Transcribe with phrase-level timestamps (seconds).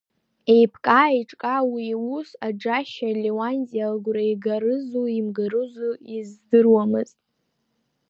[0.55, 7.17] Еиԥкаа-еиҿкаа уи иус ацашьа Леуанти агәра игарызу имгарызу издыруамызт.